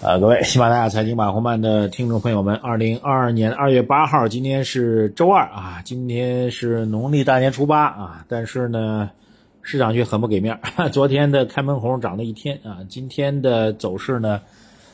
[0.00, 9.10] 啊，各位喜马拉雅财经马红漫的听众朋友们，二零二二年二月八号，今天是周二啊，今天是农历大年初八啊，但是呢，
[9.60, 10.88] 市场却很不给面儿。
[10.90, 14.40] 昨天的开门红涨了一天啊，今天的走势呢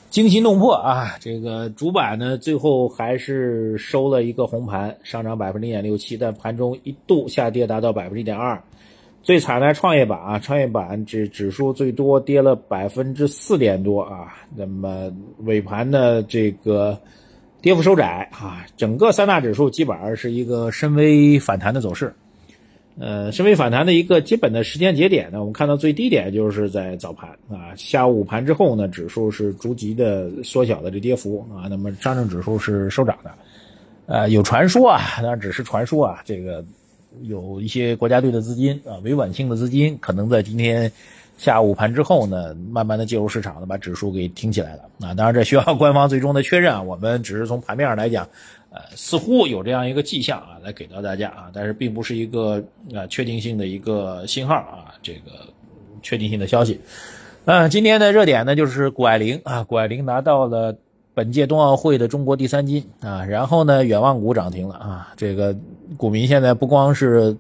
[0.09, 8.59] 惊心动魄啊，这个主板呢最后还是收了一个红盘，上涨百分之零点六七，但盘中一度下跌达到百分之一点二。
[9.25, 15.11] 最惨的创业板啊，创业板指指数最多跌了百分之四点多啊，那么
[15.45, 17.01] 尾盘呢这个
[17.63, 22.13] 跌幅收窄啊，整个三大指数基本上是一个深 V 反弹的走势。
[23.01, 33.31] 呃，深 V 反弹的一个基本的时间节点呢，我们看到最低点就是在早盘啊，下午午盘之后呢，指数是逐级的缩小的这跌幅啊，那么上证指数是收涨的。
[34.05, 36.63] 呃，有传说啊，当然只是传说啊，这个。
[37.23, 40.91] 有一些国家队的资金啊，维稳性的资金，可能在今天
[41.39, 45.15] 下午盘之后呢，慢慢的介入市场呢，把指数给挺起来了啊。
[45.15, 46.83] 当然，这需要官方最终的确认啊。
[46.83, 48.29] 我们只是从盘面上来讲，
[48.71, 52.63] 呃，似乎有这样一个迹象啊，来给到大家啊，但是并不是一个
[52.95, 55.31] 啊确定性的一个信号啊，这个
[56.03, 56.81] 确定性的消息。
[57.47, 60.77] 嗯，今天的热点呢，就是谷爱凌啊，谷爱凌拿到了。
[61.15, 65.13] 本届冬奥会的中国第三金啊，然后呢，远望股涨停了啊。
[65.17, 65.57] 这个
[65.97, 67.37] 股民现在不光是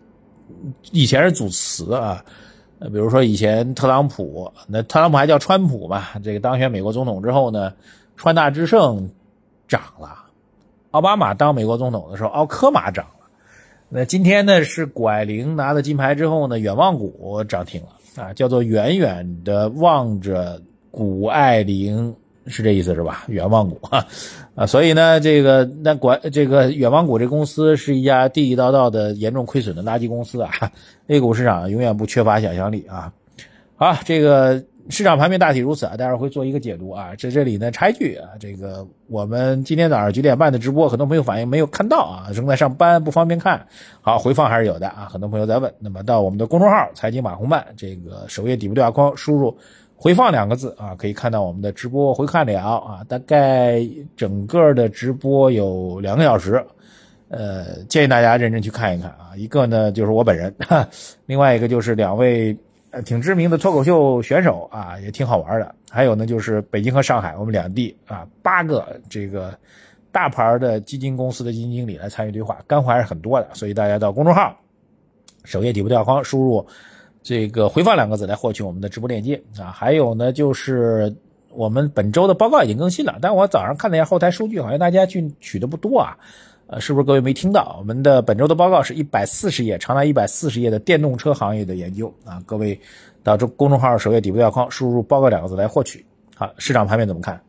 [0.92, 2.24] 以前是组词啊，
[2.78, 6.04] 比如说以前特朗普，那特朗普还叫川普嘛。
[6.22, 7.72] 这个当选美国总统之后呢，
[8.16, 9.10] 川大之胜
[9.66, 10.08] 涨了；
[10.92, 13.26] 奥巴马当美国总统的时候，奥科马涨了。
[13.88, 22.14] 那今天呢，是谷爱凌拿了金牌之后呢，远望股涨停了啊，叫做远远的望着谷爱凌。
[22.46, 23.24] 是这意思是吧？
[23.28, 24.06] 远望谷啊，
[24.54, 30.50] 啊，所以呢，这个那管这个远望谷这公司是一家地地道道的严重亏损的垃圾公司啊。
[31.06, 33.12] A 股市场永远不缺乏想象力啊。
[33.76, 37.14] 好，这个市场盘面大体如此啊，待会儿会做一个解读啊。
[37.18, 43.66] 在这里呢插一句啊，这个我们今天早上九点半的直播，很多朋友反映没有看到啊，正在上班不方便看。
[44.02, 45.72] 好，回放还是有的啊，很多朋友在问。
[45.78, 49.56] 那么到我们的公众号“财经马红漫”这个首页底部对话框输入。
[49.96, 53.80] 回放两个字啊，可以看到我们的直播回看了啊，大概
[54.16, 56.62] 整个的直播有两个小时，
[57.28, 59.30] 呃，建议大家认真去看一看啊。
[59.36, 60.54] 一个呢就是我本人，
[61.24, 62.54] 另外一个就是两位
[63.04, 65.74] 挺知名的脱口秀选手啊，也挺好玩的。
[65.90, 69.56] 还有呢就是北京和上海我们两地啊八个这个
[70.12, 73.48] 大牌的基金公司的基金经理来参与对话，干货还是很多的。
[73.54, 74.54] 所以大家到公众号
[75.44, 76.66] 首页底部对话框输入。
[77.24, 81.10] 这个回放两个字来获取我们的直播链接啊，还有呢，就是
[81.48, 86.14] 我们本周的报告已经更新了，但我早上看了一下后台数据，好像大家去取的不多啊，
[86.66, 87.76] 呃，是不是各位没听到？
[87.78, 92.78] 我们的本周的报告是一百四十页，长达一百四十页的电动车行业的研究啊，各位
[93.22, 96.04] 到这公众号首页底部对话框输入“报告”两个字来获取。
[96.36, 97.40] 好，市场盘面怎么看？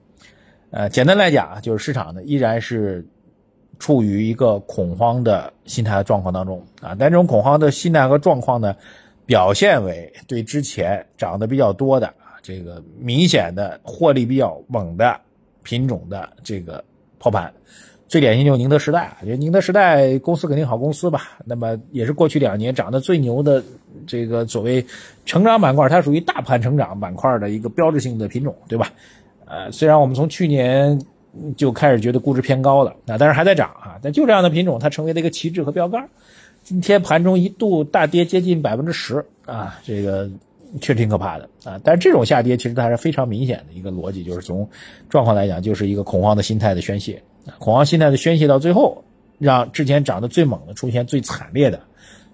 [0.71, 3.05] 呃，简单来讲啊，就是市场呢依然是
[3.77, 8.73] 处于一个恐慌的心态状况当中啊，但这种恐慌的心态和状况呢。
[9.25, 15.19] 表现为对之前涨得比较多的啊，这个明显的获利比较猛的
[15.63, 16.83] 品种的这个
[17.17, 17.51] 抛盘，
[18.07, 23.63] 最典型就是宁德时代啊，觉得宁德时代公司肯定好公司吧，那么也是过去两年涨得最牛的
[24.05, 24.85] 这个所谓
[25.25, 28.91] 成长板块，它属于大盘成长板块的一个标志性的品种，对吧？
[29.45, 30.99] 呃，虽然我们从去年
[31.57, 36.07] 就开始觉得估值偏高了啊，但是还在涨啊，但就这样的品种，它成为了一个旗帜和标杆。
[36.65, 40.27] 今天盘中一度大跌接近百分之十啊，这个
[40.81, 41.79] 确实挺可怕的啊。
[41.83, 44.67] 但是这种下跌其实它是非常明显的一个逻辑，就是从
[45.07, 47.21] 状况来讲，就是一个恐慌的心态的宣泄。
[47.59, 49.03] 恐慌心态的宣泄到最后，
[49.37, 51.81] 让之前涨得最猛的出现最惨烈的，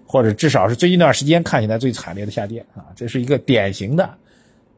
[0.06, 2.88] 或者至少是最近一段时间看起来最惨烈的下跌啊。
[2.96, 4.14] 这是一个典型的，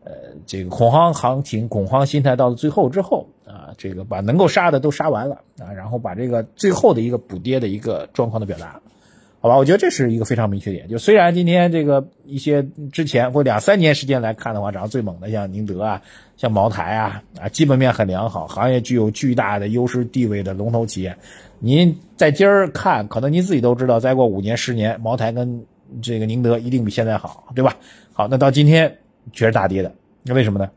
[0.03, 0.13] 呃，
[0.47, 8.81] 这个恐慌行情、恐慌心态到了最后之后啊，这个把能够杀的都杀完了啊，然后把这个最后的一个补跌的一个状况的表达。
[9.45, 10.89] 好吧，我觉得这是一个非常明确点。
[10.89, 16.01] 就虽然今天这个一些之前或两三年时间来看的话，涨得最猛的像宁德啊、
[16.39, 21.15] 像茅台啊，啊，基本面很良好，行业具有巨大的优势地位的龙头企业，
[21.59, 25.63] 您在今儿看，可能您自己都知道，再过五年、十年，茅台跟
[26.01, 27.77] 这个宁德一定比现在好，对吧？
[28.15, 28.97] 好，那到今天
[29.35, 29.93] 却是大跌的，
[30.23, 30.71] 那为什么呢？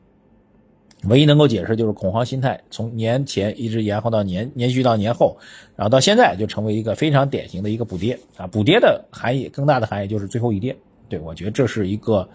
[1.04, 5.38] 唯一能够解释就是恐慌心态，从年前一直延后到年，延续到年后，
[5.76, 8.48] 然后到现在就成为一个非常典型的一个补跌啊！
[8.48, 10.76] 补跌的含义，更大的含义就是最后一跌。
[11.08, 12.28] 对我觉得这是一个，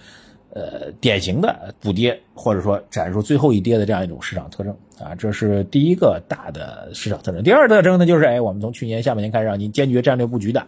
[0.51, 5.13] 呃，典型的补跌或者说展出最后一跌的这样一种市场特征啊！
[5.17, 7.43] 这是第一个大的市场特征。
[7.43, 10.65] 第二特征呢，就是哎，我们从去年下半年开始让您坚决战略布局的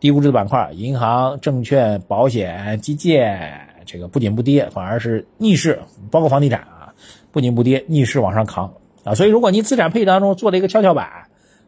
[0.00, 5.78] 低估值的板块，银行、证券、保险、基建，这个不仅不跌，反而是逆势，
[6.10, 6.66] 包括房地产。
[7.36, 8.72] 不紧不跌，逆势往上扛
[9.04, 9.14] 啊。
[9.14, 11.06] 所以如果你资产配置当中做了一个跷跷板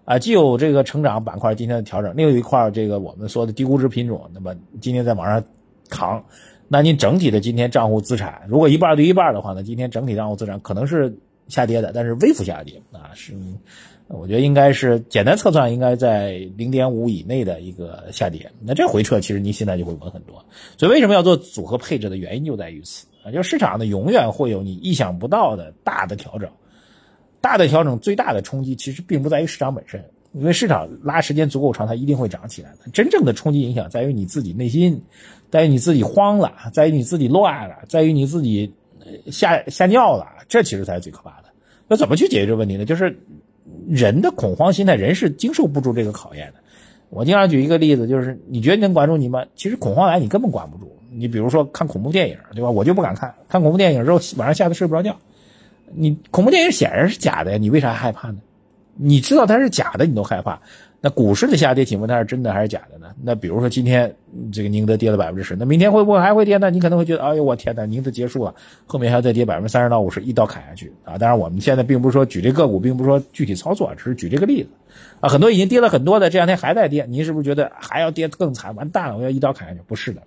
[0.07, 5.45] 啊，既有这个成长板块今天的调整，另有一块这个我们说的低估值品种，那么今天在往上
[5.91, 6.25] 扛，
[6.69, 11.15] 那你整体的今天账户资产如果一半对一半的话呢，今天整体账户资产可能是
[11.49, 13.35] 下跌的，但是微幅下跌啊，是。
[14.11, 18.51] 我觉得应该是简单测算，应该在零点五以内的一个下跌。
[18.65, 20.43] 那这回撤其实你现在就会稳很多。
[20.79, 26.51] 所以为什么要做组合配置的原因就在于此就市场呢永远会有你意想不到的大的调整。
[27.41, 32.91] 大的调整最大的冲击其实并不在于市场本身，因为市场拉时间足够长，它一定会涨起来的。
[32.93, 35.03] 真正的冲击影响在于你自己内心，
[35.51, 38.75] 在于你自己慌了，在于你自己乱了，在于你自己
[39.31, 41.49] 吓吓尿了，这其实才是最可怕的。
[41.87, 42.85] 那怎么去解决这个问题呢？
[42.85, 43.19] 就是。
[43.87, 46.61] 人的恐慌心态，人是经受不住这个考验的。
[47.11, 49.45] 我经常举一个例子，就是你觉得能管住你吗？
[49.57, 50.98] 其实恐慌来，你根本管不住。
[51.19, 52.71] 你比如说看恐怖电影，对吧？
[52.71, 53.35] 我就不敢看。
[53.49, 55.17] 看恐怖电影之后，晚上吓得睡不着觉。
[55.93, 58.39] 你恐怖电影显然是假的呀，你为啥害怕呢？
[58.95, 60.61] 你知道它是假的，你都害怕。
[61.01, 63.15] 那股市的下跌，请问它是真的还是假的呢？
[63.23, 64.13] 那比如说今天
[64.53, 66.71] 这个宁德跌了百分之十，那明天会不会还会跌呢？
[66.71, 68.53] 你可能会觉得，哎呦我天哪，宁德结束了，
[68.85, 71.17] 后面还要再跌百分之三十到五十，一刀砍下去啊！
[71.17, 74.71] 当然我们现在并不是说举这个股，并不是说具体操作，只是举这个例子
[75.21, 75.29] 啊。
[75.29, 78.75] 很多已经跌了很多的，这两天还在跌，您是不是觉得还要跌更惨？
[78.75, 79.81] 完蛋了，我要一刀砍下去？
[79.87, 80.21] 不是的，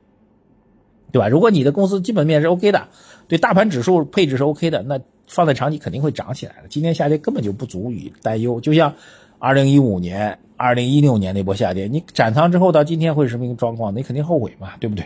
[1.12, 1.28] 对吧？
[1.28, 2.88] 如果你的公司基本面是 OK 的，
[3.28, 6.68] 对大盘指数配置是 OK 的，那放在长期肯定会涨起来的。
[6.70, 8.94] 今天下跌根本就不足以担忧，就像
[9.40, 10.40] 二零一五年。
[10.64, 13.96] 二零一六年那波下跌，你斩仓之后到今天会是什么一个状况？
[13.96, 15.04] 你肯定后悔嘛，对不对？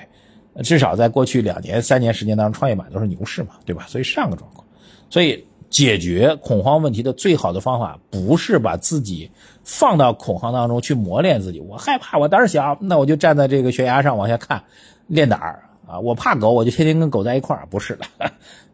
[0.66, 3.86] 至少在过去两年、三年时间当中，创业板都是牛市嘛，对吧？
[3.88, 4.68] 所以是这样个状况。
[5.10, 9.31] 所以解决恐慌问题的最好的方法，不是把自己
[9.63, 11.62] 放到恐慌当中去磨练自己。
[11.62, 14.62] 我害怕，我胆儿小，那我就站在这个悬崖上往下看，
[15.08, 16.00] 练胆儿啊。
[16.00, 18.32] 我怕狗，我就天天跟狗在一块儿，不是的。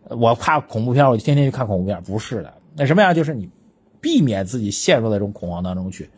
[0.15, 2.53] 我怕恐怖片，我就天天去看恐怖片，不是的。
[2.75, 3.13] 那什么呀？
[3.13, 3.49] 就是你
[3.99, 6.09] 避免自己陷入到这种恐慌当中去。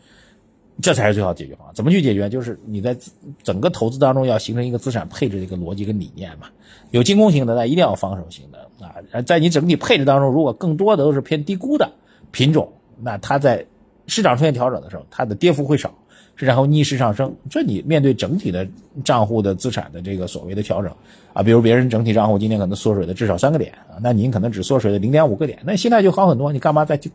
[0.82, 1.72] 这才是最好解决方案。
[1.72, 2.28] 怎么去解决？
[2.28, 2.96] 就是你在
[3.44, 6.48] 整个投资当中要形成一个资产配置的一个逻辑跟理念嘛。
[6.90, 9.22] 有进攻型的，那一定要防守型的啊。
[9.22, 11.92] 在你整体配置当中，如果更多的都是偏低估的
[12.32, 13.64] 品种，那它在
[14.08, 15.94] 市场出现调整的时候，它的跌幅会少，
[16.36, 17.34] 然后逆势上升。
[17.50, 18.66] 这你面对整体的
[19.04, 20.90] 账户的资产的这个所谓的调整
[21.32, 26.52] 啊，比如别人整体账户今天可能缩水的至少三个点啊，那您可能只缩水了零点五个点，那现在就好很多。
[26.52, 27.10] 你干嘛再去？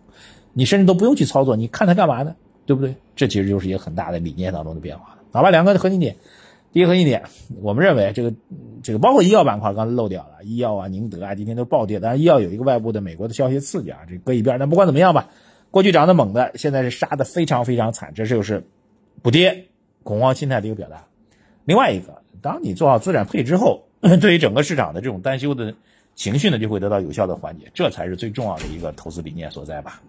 [0.53, 2.35] 你甚至都不用去操作，你看它干嘛呢？
[2.65, 2.95] 对不对？
[3.15, 5.15] 这其实就是一个很大的理念当中的变化。
[5.31, 6.15] 好吧，两个核心点，
[6.71, 7.23] 第一个核心点，
[7.61, 8.33] 我们认为这个
[8.81, 11.99] 这个包括医药板块，刚才漏掉了，医药啊、宁德啊，今天都暴跌。
[11.99, 14.57] 当然，医药有一个外部的美国的消息刺激啊，这搁一边。
[14.59, 15.29] 那不管怎么样吧，
[15.71, 18.63] 过去涨得猛的，现在是杀得非常非常惨，这就是
[19.21, 19.67] 不跌
[20.03, 21.05] 恐慌心态的一个表达。
[21.65, 23.83] 另外一个，当你做好资产配置后，
[24.21, 25.75] 对于整个市场的这种担忧的
[26.15, 30.01] 情绪呢，就会得到有效的缓解，这才是最重要的一个投资理念所在吧。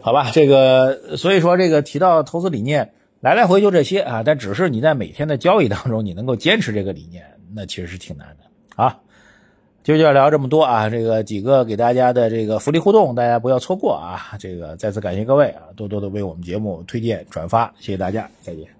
[0.00, 9.00] 好吧，这个所以说这个提到投资理念，来来回就这些啊，但只是你在每天的交易当中，你能够坚持这个理念，那其实是挺难的啊。
[9.84, 14.36] 今儿就要聊这么多啊，这个几个给大家的这个福利互动，大家不要错过啊。
[14.38, 18.72] 这个再次感谢各位啊，多多的为我们节目推荐转发，谢谢大家，再见。